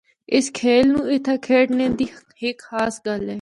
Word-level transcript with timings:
اس 0.35 0.45
کھیل 0.57 0.85
نوں 0.91 1.05
اِتھا 1.13 1.33
کھیڈنا 1.45 1.85
دی 1.99 2.05
ہک 2.41 2.57
خاص 2.69 2.93
گل 3.05 3.21
ہے۔ 3.25 3.29